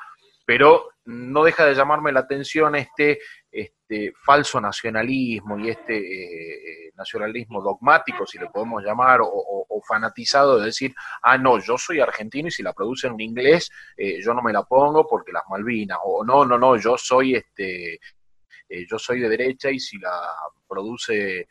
[0.49, 3.19] Pero no deja de llamarme la atención este,
[3.51, 10.65] este falso nacionalismo y este eh, nacionalismo dogmático, si le podemos llamar, o, fanatizado de
[10.65, 14.41] decir, ah, no, yo soy argentino y si la producen en inglés, eh, yo no
[14.41, 18.97] me la pongo porque las Malvinas, o no, no, no, yo soy este, eh, yo
[18.97, 20.19] soy de derecha y si la
[20.67, 21.47] produce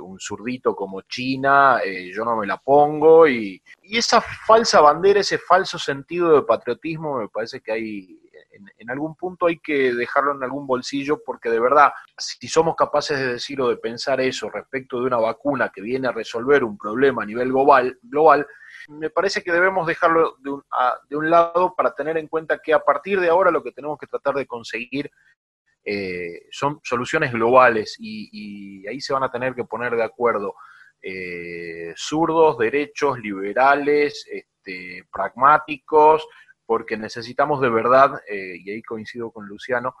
[0.00, 1.80] un zurdito como China,
[2.12, 3.28] yo no me la pongo.
[3.28, 8.21] Y, y, esa falsa bandera, ese falso sentido de patriotismo, me parece que hay
[8.52, 13.18] en, algún punto hay que dejarlo en algún bolsillo porque de verdad, si somos capaces
[13.18, 16.76] de decir o de pensar eso respecto de una vacuna que viene a resolver un
[16.76, 18.46] problema a nivel global, global
[18.88, 20.62] me parece que debemos dejarlo de un,
[21.08, 23.98] de un lado para tener en cuenta que a partir de ahora lo que tenemos
[23.98, 25.10] que tratar de conseguir
[25.84, 30.54] eh, son soluciones globales y, ahí se van a tener que poner de acuerdo
[31.00, 36.26] eh, zurdos, derechos, liberales, este, pragmáticos,
[36.72, 39.94] porque necesitamos de verdad, eh, y ahí coincido con Luciano,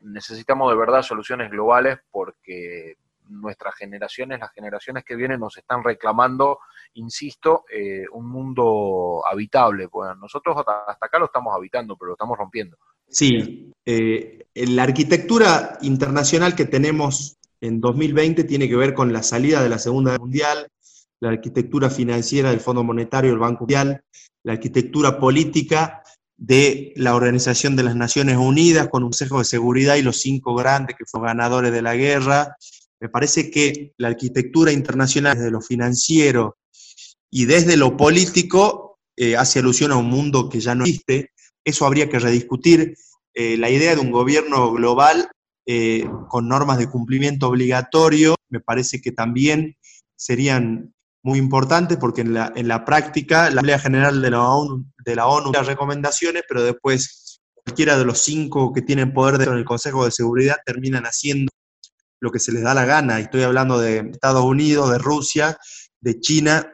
[0.00, 2.94] necesitamos de verdad soluciones globales porque
[3.28, 6.60] nuestras generaciones, las generaciones que vienen, nos están reclamando,
[6.94, 9.84] insisto, eh, un mundo habitable.
[9.84, 12.78] Bueno, nosotros hasta acá lo estamos habitando, pero lo estamos rompiendo.
[13.06, 19.62] Sí, eh, la arquitectura internacional que tenemos en 2020 tiene que ver con la salida
[19.62, 20.68] de la Segunda Guerra Mundial,
[21.20, 24.00] la arquitectura financiera del Fondo Monetario, el Banco Mundial,
[24.44, 26.02] la arquitectura política
[26.36, 30.54] de la Organización de las Naciones Unidas con un Consejo de Seguridad y los cinco
[30.54, 32.56] grandes que fueron ganadores de la guerra.
[33.00, 36.56] Me parece que la arquitectura internacional desde lo financiero
[37.30, 41.32] y desde lo político eh, hace alusión a un mundo que ya no existe.
[41.64, 42.94] Eso habría que rediscutir.
[43.34, 45.28] Eh, la idea de un gobierno global
[45.66, 49.76] eh, con normas de cumplimiento obligatorio me parece que también
[50.16, 50.94] serían
[51.28, 55.14] muy importante porque en la, en la práctica la Asamblea General de la ONU, de
[55.14, 59.66] la ONU da recomendaciones, pero después cualquiera de los cinco que tienen poder dentro del
[59.66, 61.52] Consejo de Seguridad terminan haciendo
[62.20, 63.20] lo que se les da la gana.
[63.20, 65.58] Estoy hablando de Estados Unidos, de Rusia,
[66.00, 66.72] de China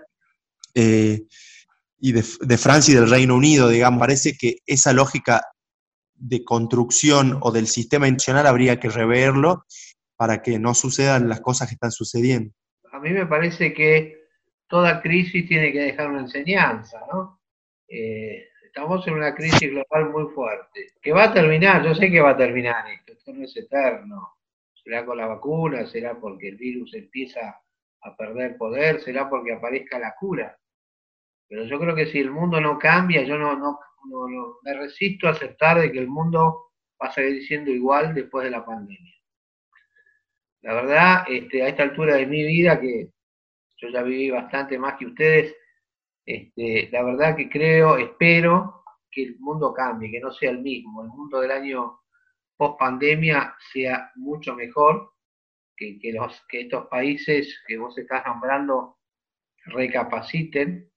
[0.72, 1.22] eh,
[1.98, 3.98] y de, de, Francia y del Reino Unido, digamos.
[3.98, 5.42] Parece que esa lógica
[6.14, 9.64] de construcción o del sistema internacional habría que reverlo
[10.16, 12.54] para que no sucedan las cosas que están sucediendo.
[12.92, 14.23] A mí me parece que
[14.68, 17.40] toda crisis tiene que dejar una enseñanza, ¿no?
[17.88, 22.20] Eh, estamos en una crisis global muy fuerte, que va a terminar, yo sé que
[22.20, 24.36] va a terminar esto, esto no es eterno,
[24.72, 27.60] será con la vacuna, será porque el virus empieza
[28.02, 30.58] a perder poder, será porque aparezca la cura,
[31.48, 33.78] pero yo creo que si el mundo no cambia, yo no, no,
[34.62, 38.50] me resisto a aceptar de que el mundo va a seguir siendo igual después de
[38.50, 39.14] la pandemia.
[40.62, 43.10] La verdad, este, a esta altura de mi vida, que
[43.84, 45.56] yo ya viví bastante más que ustedes.
[46.24, 51.02] Este, la verdad que creo, espero que el mundo cambie, que no sea el mismo.
[51.02, 52.00] El mundo del año
[52.56, 55.12] post pandemia sea mucho mejor,
[55.76, 58.98] que, los, que estos países que vos estás nombrando
[59.66, 60.90] recapaciten,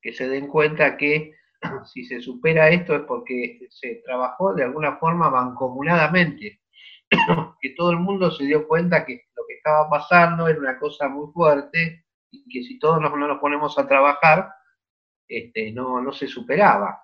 [0.00, 1.34] que se den cuenta que
[1.92, 6.60] si se supera esto es porque se trabajó de alguna forma mancomunadamente,
[7.60, 11.08] que todo el mundo se dio cuenta que lo que estaba pasando era una cosa
[11.08, 14.50] muy fuerte y que si todos no nos ponemos a trabajar,
[15.28, 17.02] este, no, no se superaba,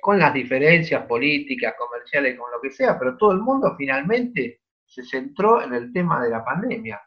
[0.00, 5.04] con las diferencias políticas, comerciales, con lo que sea, pero todo el mundo finalmente se
[5.04, 7.00] centró en el tema de la pandemia.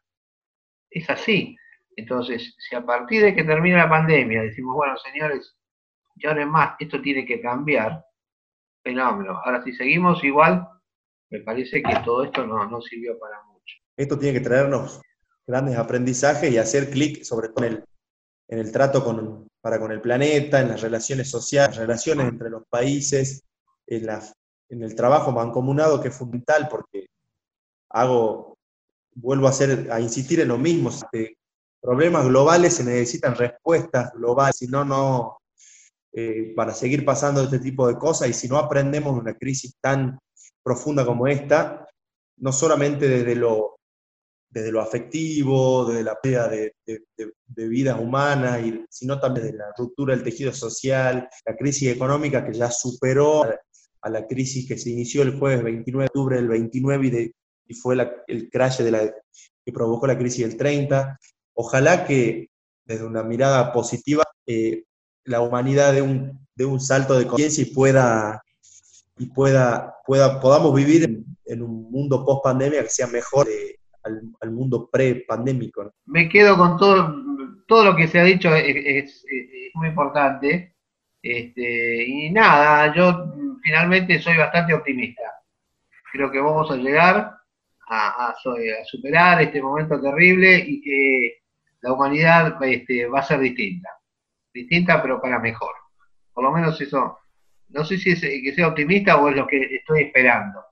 [0.90, 1.58] Es así.
[1.98, 5.58] Entonces, si a partir de que termine la pandemia decimos, bueno, señores,
[6.16, 8.06] ya no es más, esto tiene que cambiar,
[8.82, 9.42] fenómeno.
[9.44, 10.68] Ahora, si seguimos igual,
[11.30, 13.76] me parece que todo esto no, no sirvió para mucho.
[13.98, 15.02] Esto tiene que traernos
[15.48, 17.86] grandes aprendizajes y hacer clic sobre todo en el,
[18.48, 19.04] en el trato
[19.62, 23.44] para con el planeta, en las relaciones sociales, relaciones entre los países,
[23.88, 24.24] en, la,
[24.70, 27.08] en el trabajo mancomunado que es fundamental porque
[27.90, 28.58] hago,
[29.14, 30.92] vuelvo a, hacer, a insistir en lo mismo,
[31.82, 35.38] problemas globales se necesitan respuestas globales, si no, no,
[36.12, 40.18] eh, para seguir pasando este tipo de cosas y si no aprendemos una crisis tan
[40.64, 41.88] profunda como esta,
[42.38, 43.75] no solamente desde lo
[44.56, 49.66] desde lo afectivo, desde la pérdida de, de, vidas humanas, y, sino también de la
[49.78, 54.92] ruptura del tejido social, la crisis económica que ya superó a, la crisis que se
[54.92, 57.34] inició el jueves 29 de octubre del 29
[57.68, 57.98] y, fue
[58.28, 59.14] el crash de la,
[59.66, 61.20] que provocó la crisis del 30.
[61.56, 62.48] Ojalá que
[62.86, 64.84] desde una mirada positiva eh,
[65.26, 68.42] la humanidad dé un, de un salto de conciencia y pueda
[69.18, 73.48] y pueda, podamos vivir en, un mundo post pandemia que sea mejor
[74.06, 75.94] al, mundo pre-pandémico.
[76.06, 77.16] Me quedo con todo,
[77.68, 79.26] todo lo que se ha dicho, es,
[79.74, 80.76] muy importante.
[81.22, 83.34] Este, y nada, yo
[83.64, 85.24] finalmente soy bastante optimista.
[86.12, 87.36] Creo que vamos a llegar
[87.88, 88.36] a,
[88.86, 91.42] superar este momento terrible y que
[91.82, 93.90] la humanidad este, va a ser distinta.
[94.54, 95.74] Distinta, pero para mejor.
[96.34, 97.20] Por lo menos eso.
[97.70, 100.64] No sé si es que sea optimista o es lo que estoy esperando,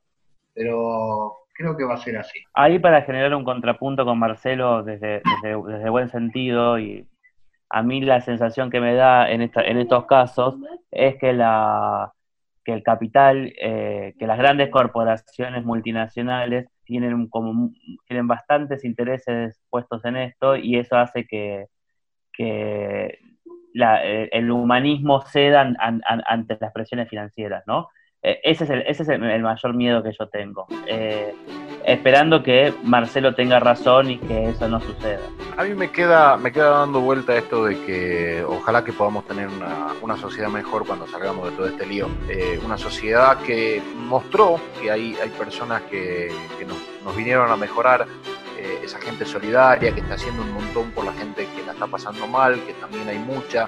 [0.54, 2.40] pero creo que va a ser así.
[2.54, 7.08] Ahí para generar un contrapunto con Marcelo desde, desde, buen sentido y
[7.70, 10.56] a mí la sensación que me da en, esta, en estos casos
[10.92, 12.12] es que la,
[12.64, 17.72] que el capital, eh, que las grandes corporaciones multinacionales tienen, como,
[18.08, 21.68] tienen bastantes intereses puestos en esto y eso hace que,
[22.32, 23.20] que
[23.76, 27.90] eh, el humanismo ceda ante las presiones financieras, ¿no?
[28.24, 30.66] Eh, ese es, el, ese es el, mayor miedo que yo tengo.
[30.88, 31.36] Eh,
[31.86, 35.20] esperando que Marcelo tenga razón y que eso no suceda.
[35.58, 39.50] A mí me queda, me queda dando vuelta esto de que ojalá que podamos tener
[40.02, 42.08] una, sociedad mejor cuando salgamos de todo este lío.
[42.30, 46.32] Eh, una sociedad que mostró que hay, hay personas que,
[46.66, 48.08] nos, nos, vinieron a mejorar,
[48.84, 52.28] esa gente solidaria que está haciendo un montón por la gente que la está pasando
[52.28, 53.68] mal, que también hay mucha.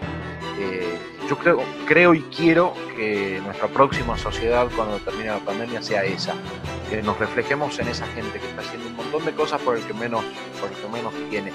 [0.57, 6.03] Eh, yo creo, creo y quiero que nuestra próxima sociedad cuando termine la pandemia sea
[6.03, 6.33] esa,
[6.89, 9.83] que nos reflejemos en esa gente que está haciendo un montón de cosas por el
[9.83, 10.23] que menos,
[10.59, 11.51] por el que menos tiene.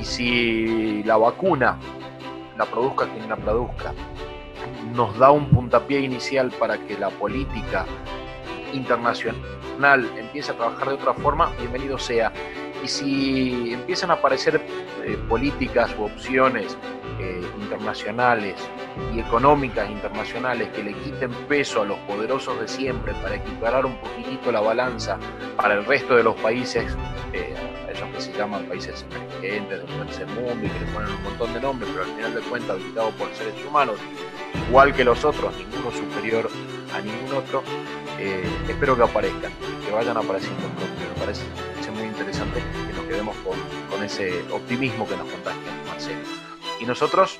[0.00, 1.78] Y si la vacuna
[2.56, 3.92] la produzca quien la produzca,
[4.94, 7.86] nos da un puntapié inicial para que la política
[8.72, 12.32] internacional empiece a trabajar de otra forma, bienvenido sea.
[12.82, 14.56] Y si empiezan a aparecer
[15.04, 16.76] eh, políticas u opciones
[17.20, 18.56] eh, internacionales
[19.14, 23.96] y económicas internacionales que le quiten peso a los poderosos de siempre para equiparar un
[23.98, 25.18] poquitito la balanza
[25.56, 26.96] para el resto de los países,
[27.32, 27.54] eh,
[27.92, 31.54] esos que se llaman países emergentes del tercer mundo y que le ponen un montón
[31.54, 33.96] de nombres, pero al final de cuentas habitados por seres humanos,
[34.68, 36.50] igual que los otros, ninguno superior
[36.94, 37.62] a ningún otro,
[38.18, 39.52] eh, espero que aparezcan,
[39.84, 41.44] que vayan apareciendo Me parece,
[42.22, 46.18] interesante que nos quedemos con, ese optimismo que nos contagia Marcelo.
[46.80, 47.38] Y nosotros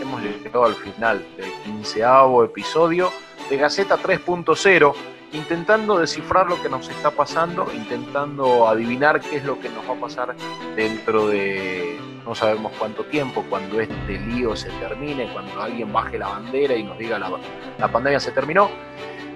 [0.00, 3.12] hemos llegado al final del quinceavo episodio
[3.48, 4.94] de Gaceta 3.0,
[5.32, 9.94] intentando descifrar lo que nos está pasando, intentando adivinar qué es lo que nos va
[9.94, 10.34] a pasar
[10.74, 16.28] dentro de no sabemos cuánto tiempo, cuando este lío se termine, cuando alguien baje la
[16.28, 17.32] bandera y nos diga la,
[17.78, 18.70] la pandemia se terminó.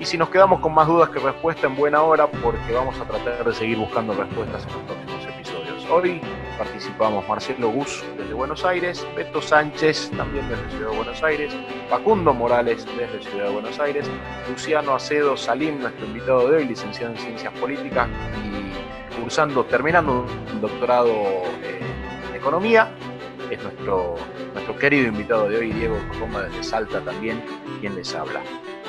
[0.01, 3.05] Y si nos quedamos con más dudas que respuesta en buena hora, porque vamos a
[3.05, 5.87] tratar de seguir buscando respuestas en los próximos episodios.
[5.91, 6.21] Hoy
[6.59, 11.57] participamos Marcelo Gus desde Buenos Aires, Beto Sánchez también desde Ciudad de Buenos Aires,
[11.89, 14.11] Facundo Morales desde Ciudad de Buenos Aires,
[14.49, 18.09] Luciano Acedo Salim, nuestro invitado de hoy, licenciado en Ciencias Políticas
[18.45, 21.13] y cursando, terminando un doctorado
[21.63, 22.93] en Economía.
[23.51, 24.17] Es nuestro,
[24.55, 27.43] nuestro querido invitado de hoy, Diego Cocoma desde Salta también,
[27.81, 28.41] quien les habla.